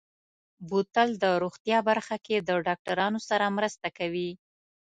[0.67, 4.29] بوتل د روغتیا برخه کې د ډاکترانو سره مرسته کوي.